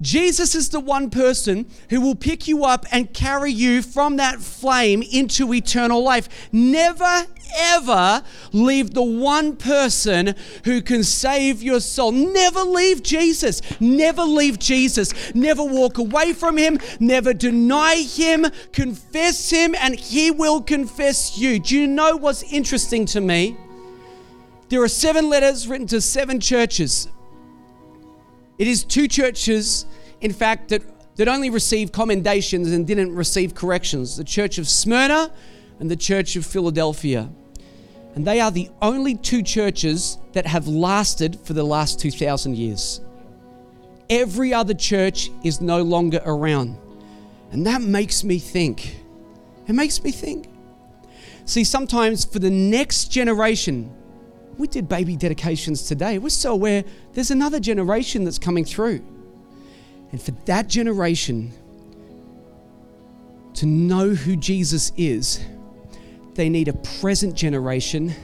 [0.00, 4.40] Jesus is the one person who will pick you up and carry you from that
[4.40, 6.28] flame into eternal life.
[6.52, 12.12] Never, ever leave the one person who can save your soul.
[12.12, 13.60] Never leave Jesus.
[13.80, 15.34] Never leave Jesus.
[15.34, 16.78] Never walk away from him.
[17.00, 18.46] Never deny him.
[18.72, 21.58] Confess him, and he will confess you.
[21.58, 23.56] Do you know what's interesting to me?
[24.68, 27.08] There are seven letters written to seven churches.
[28.58, 29.86] It is two churches,
[30.20, 30.82] in fact, that,
[31.16, 35.32] that only received commendations and didn't receive corrections the church of Smyrna
[35.78, 37.30] and the church of Philadelphia.
[38.14, 43.00] And they are the only two churches that have lasted for the last 2,000 years.
[44.10, 46.76] Every other church is no longer around.
[47.52, 48.96] And that makes me think.
[49.68, 50.48] It makes me think.
[51.44, 53.94] See, sometimes for the next generation,
[54.58, 56.18] we did baby dedications today.
[56.18, 59.04] We're so aware there's another generation that's coming through.
[60.10, 61.52] And for that generation
[63.54, 65.44] to know who Jesus is,
[66.34, 68.14] they need a present generation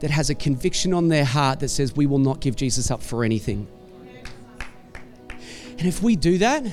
[0.00, 3.02] that has a conviction on their heart that says, We will not give Jesus up
[3.02, 3.68] for anything.
[5.78, 6.64] And if we do that,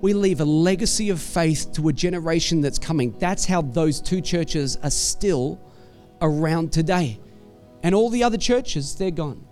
[0.00, 3.14] we leave a legacy of faith to a generation that's coming.
[3.18, 5.60] That's how those two churches are still
[6.22, 7.18] around today.
[7.82, 9.46] And all the other churches, they're gone.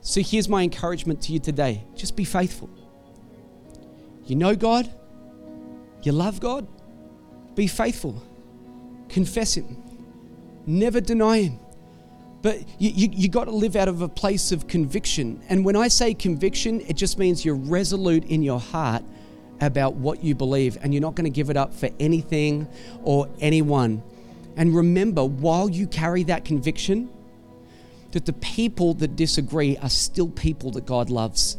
[0.00, 2.70] So here's my encouragement to you today just be faithful.
[4.26, 4.92] You know God,
[6.02, 6.66] you love God,
[7.54, 8.22] be faithful,
[9.08, 9.82] confess Him,
[10.66, 11.60] never deny Him.
[12.42, 15.42] But you, you, you got to live out of a place of conviction.
[15.48, 19.02] And when I say conviction, it just means you're resolute in your heart
[19.60, 22.68] about what you believe and you're not going to give it up for anything
[23.02, 24.02] or anyone.
[24.56, 27.10] And remember, while you carry that conviction,
[28.16, 31.58] that the people that disagree are still people that God loves.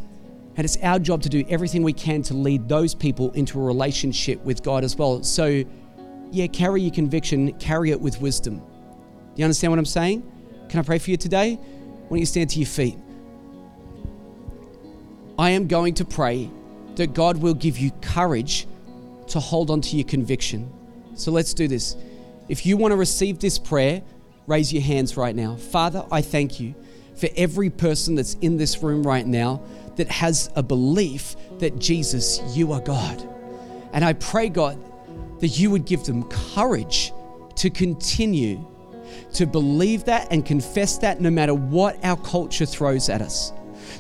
[0.55, 3.63] And it's our job to do everything we can to lead those people into a
[3.63, 5.21] relationship with God as well.
[5.21, 5.63] So,
[6.31, 8.57] yeah, carry your conviction, carry it with wisdom.
[8.57, 8.63] Do
[9.35, 10.23] you understand what I'm saying?
[10.67, 11.53] Can I pray for you today?
[11.53, 12.97] Why don't you stand to your feet?
[15.37, 16.49] I am going to pray
[16.95, 18.67] that God will give you courage
[19.27, 20.73] to hold on to your conviction.
[21.13, 21.95] So let's do this.
[22.49, 24.01] If you want to receive this prayer,
[24.47, 25.57] raise your hands right now.
[25.57, 26.73] Father, I thank you
[27.15, 29.61] for every person that's in this room right now
[29.97, 33.27] that has a belief that Jesus, you are God.
[33.91, 34.79] And I pray, God,
[35.41, 37.11] that you would give them courage
[37.55, 38.65] to continue
[39.33, 43.51] to believe that and confess that no matter what our culture throws at us.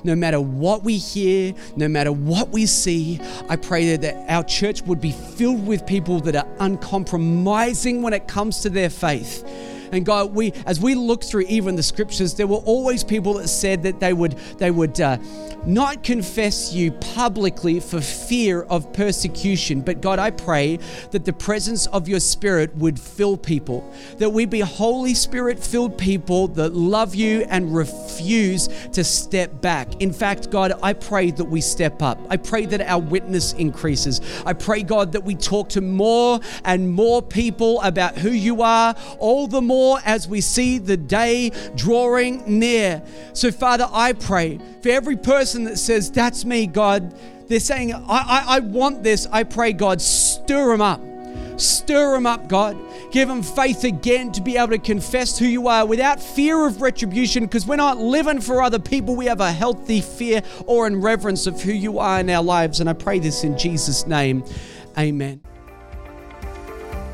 [0.03, 3.19] No matter what we hear, no matter what we see,
[3.49, 8.27] I pray that, our church would be filled with people that are uncompromising when it
[8.27, 9.43] comes to their faith
[9.91, 13.47] and God, we as we look through even the scriptures, there were always people that
[13.47, 15.17] said that they would they would uh,
[15.65, 19.81] not confess you publicly for fear of persecution.
[19.81, 20.79] But God, I pray
[21.11, 25.97] that the presence of your Spirit would fill people, that we be Holy Spirit filled
[25.97, 30.01] people that love you and refuse to step back.
[30.01, 32.19] In fact, God, I pray that we step up.
[32.29, 34.21] I pray that our witness increases.
[34.45, 38.95] I pray, God, that we talk to more and more people about who you are,
[39.19, 43.01] all the more as we see the day drawing near.
[43.33, 47.13] So, Father, I pray for every person that says, That's me, God.
[47.47, 49.25] They're saying, I, I, I want this.
[49.31, 51.01] I pray, God, stir them up.
[51.59, 52.77] Stir them up, God.
[53.11, 56.81] Give them faith again to be able to confess who you are without fear of
[56.81, 59.15] retribution because we're not living for other people.
[59.15, 62.79] We have a healthy fear or in reverence of who you are in our lives.
[62.79, 64.43] And I pray this in Jesus' name.
[64.97, 65.46] Amen.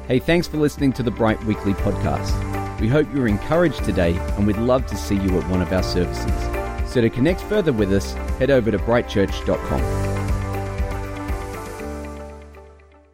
[0.07, 2.79] Hey, thanks for listening to the Bright Weekly podcast.
[2.81, 5.81] We hope you're encouraged today and we'd love to see you at one of our
[5.81, 6.91] services.
[6.91, 10.32] So to connect further with us, head over to brightchurch.com.